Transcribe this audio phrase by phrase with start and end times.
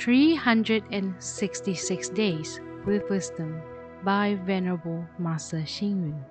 [0.00, 3.60] 366 Days with Wisdom
[4.02, 6.24] by Venerable Master Xing Yun.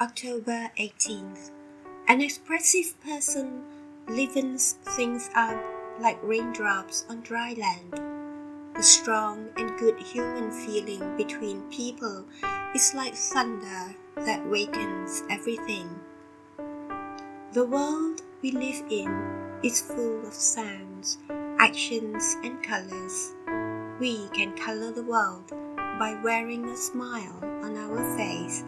[0.00, 1.50] October 18th.
[2.06, 3.64] An expressive person
[4.06, 5.60] livens things up
[5.98, 7.94] like raindrops on dry land.
[8.76, 12.24] The strong and good human feeling between people
[12.76, 15.98] is like thunder that wakens everything.
[17.54, 21.18] The world we live in is full of sounds,
[21.58, 23.32] actions, and colors.
[24.00, 28.64] We can color the world by wearing a smile on our face,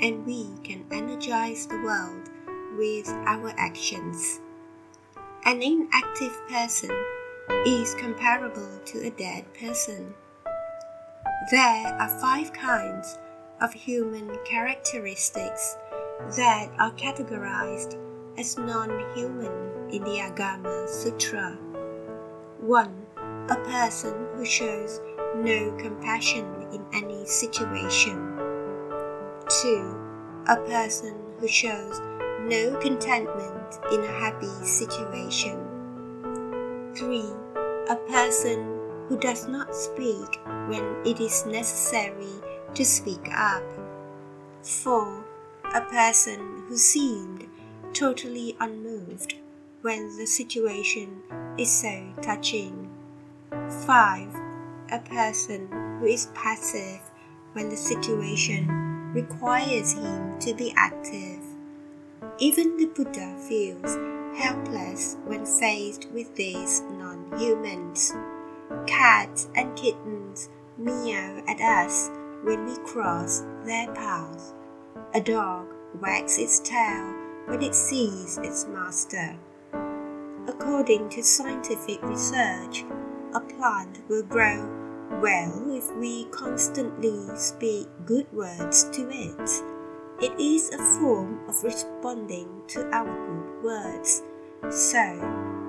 [0.00, 2.30] and we can energize the world
[2.78, 4.40] with our actions.
[5.44, 6.90] An inactive person
[7.66, 10.14] is comparable to a dead person.
[11.50, 13.18] There are five kinds
[13.60, 15.76] of human characteristics
[16.36, 17.96] that are categorized
[18.38, 19.50] as non human
[19.90, 21.58] in the Agama Sutra.
[22.60, 23.06] 1.
[23.50, 25.00] A person who shows
[25.34, 28.16] no compassion in any situation.
[29.62, 30.44] 2.
[30.46, 32.00] A person who shows
[32.42, 35.58] no contentment in a happy situation.
[36.94, 37.24] 3.
[37.90, 38.78] A person
[39.08, 42.34] who does not speak when it is necessary
[42.74, 43.64] to speak up.
[44.62, 45.24] 4.
[45.74, 47.48] A person who seemed
[47.98, 49.34] totally unmoved
[49.82, 51.20] when the situation
[51.58, 52.88] is so touching.
[53.50, 54.34] 5.
[54.92, 55.66] A person
[55.98, 57.00] who is passive
[57.54, 58.68] when the situation
[59.12, 61.40] requires him to be active.
[62.38, 63.96] Even the Buddha feels
[64.38, 68.12] helpless when faced with these non humans.
[68.86, 72.10] Cats and kittens meow at us
[72.44, 74.54] when we cross their path.
[75.14, 75.66] A dog
[76.00, 79.36] wags its tail when it sees its master.
[80.46, 82.84] According to scientific research,
[83.34, 84.68] a plant will grow
[85.22, 89.50] well if we constantly speak good words to it.
[90.20, 94.22] It is a form of responding to our good words.
[94.70, 94.98] So,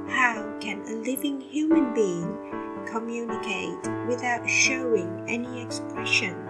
[0.09, 6.48] how can a living human being communicate without showing any expression?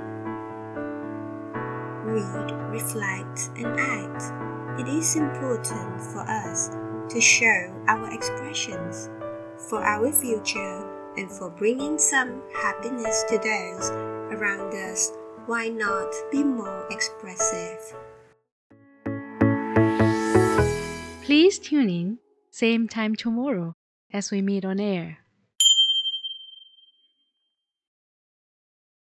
[2.09, 4.79] Read, reflect, and act.
[4.79, 6.69] It is important for us
[7.13, 9.09] to show our expressions
[9.69, 10.85] for our future
[11.17, 13.89] and for bringing some happiness to those
[14.31, 15.11] around us
[15.49, 17.95] why not be more expressive?
[21.23, 22.19] Please tune in,
[22.51, 23.73] same time tomorrow
[24.13, 25.17] as we meet on air.